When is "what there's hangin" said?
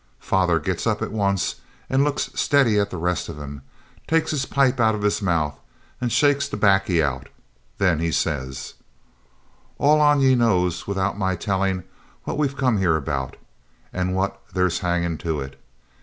14.15-15.19